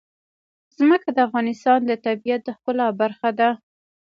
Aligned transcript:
ځمکه 0.77 1.09
د 1.13 1.17
افغانستان 1.27 1.79
د 1.85 1.91
طبیعت 2.05 2.41
د 2.45 2.49
ښکلا 2.57 2.87
برخه 3.01 3.29
ده. 3.39 3.49